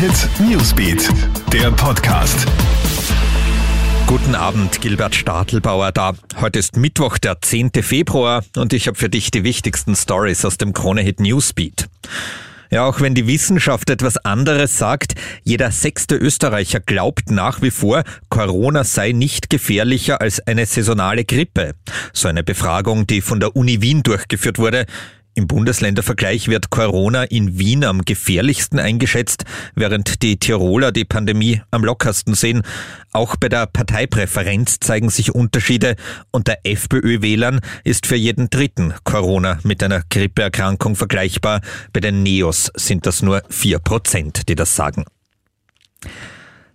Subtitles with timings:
[0.00, 1.10] Hit Newsbeat,
[1.52, 2.46] der Podcast.
[4.06, 6.14] Guten Abend, Gilbert Stadelbauer da.
[6.40, 7.72] Heute ist Mittwoch, der 10.
[7.82, 11.90] Februar und ich habe für dich die wichtigsten Stories aus dem Kronehit Newsbeat.
[12.70, 18.02] Ja, auch wenn die Wissenschaft etwas anderes sagt, jeder sechste Österreicher glaubt nach wie vor,
[18.30, 21.74] Corona sei nicht gefährlicher als eine saisonale Grippe.
[22.14, 24.86] So eine Befragung, die von der Uni Wien durchgeführt wurde.
[25.40, 29.44] Im Bundesländervergleich wird Corona in Wien am gefährlichsten eingeschätzt,
[29.74, 32.60] während die Tiroler die Pandemie am lockersten sehen.
[33.12, 35.96] Auch bei der Parteipräferenz zeigen sich Unterschiede.
[36.30, 41.62] Unter FPÖ-Wählern ist für jeden dritten Corona mit einer Grippeerkrankung vergleichbar.
[41.94, 45.06] Bei den Neos sind das nur vier Prozent, die das sagen.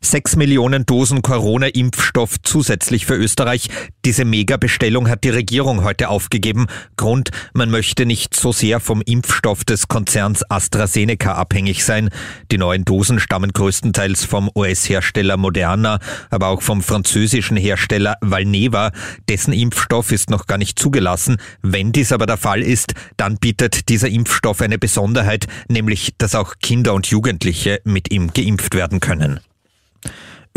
[0.05, 3.69] Sechs Millionen Dosen Corona-Impfstoff zusätzlich für Österreich.
[4.05, 6.67] Diese Megabestellung hat die Regierung heute aufgegeben.
[6.95, 12.11] Grund, man möchte nicht so sehr vom Impfstoff des Konzerns AstraZeneca abhängig sein.
[12.51, 15.97] Die neuen Dosen stammen größtenteils vom US-Hersteller Moderna,
[16.29, 18.91] aber auch vom französischen Hersteller Valneva.
[19.27, 21.37] Dessen Impfstoff ist noch gar nicht zugelassen.
[21.63, 26.53] Wenn dies aber der Fall ist, dann bietet dieser Impfstoff eine Besonderheit, nämlich, dass auch
[26.61, 29.39] Kinder und Jugendliche mit ihm geimpft werden können.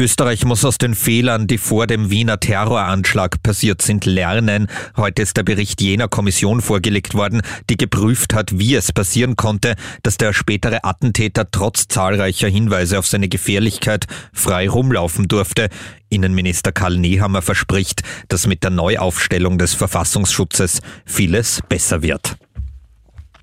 [0.00, 4.68] Österreich muss aus den Fehlern, die vor dem Wiener Terroranschlag passiert sind, lernen.
[4.96, 9.74] Heute ist der Bericht jener Kommission vorgelegt worden, die geprüft hat, wie es passieren konnte,
[10.04, 15.68] dass der spätere Attentäter trotz zahlreicher Hinweise auf seine Gefährlichkeit frei rumlaufen durfte.
[16.10, 22.36] Innenminister Karl Nehammer verspricht, dass mit der Neuaufstellung des Verfassungsschutzes vieles besser wird.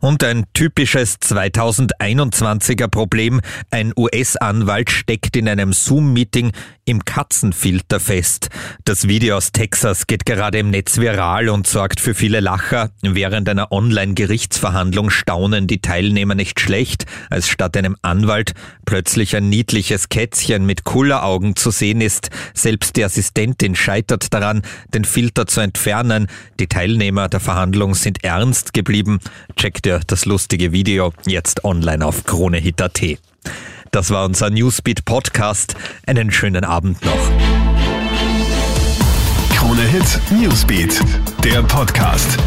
[0.06, 3.42] Und ein typisches 2021er Problem.
[3.72, 6.52] Ein US-Anwalt steckt in einem Zoom-Meeting
[6.86, 8.50] im Katzenfilter fest.
[8.84, 12.92] Das Video aus Texas geht gerade im Netz viral und sorgt für viele Lacher.
[13.02, 18.54] Während einer Online-Gerichtsverhandlung staunen die Teilnehmer nicht schlecht, als statt einem Anwalt
[18.86, 22.30] plötzlich ein niedliches Kätzchen mit Kulleraugen zu sehen ist.
[22.54, 24.62] Selbst die Assistentin scheitert daran,
[24.94, 26.28] den Filter zu entfernen.
[26.60, 29.20] Die Teilnehmer der Verhandlung sind ernst geblieben.
[29.56, 33.02] Checkt das lustige Video jetzt online auf KroneHit.at.
[33.92, 35.76] Das war unser Newsbeat Podcast.
[36.06, 37.32] Einen schönen Abend noch.
[39.56, 41.02] Krone Hit Newsbeat,
[41.44, 42.38] der Podcast.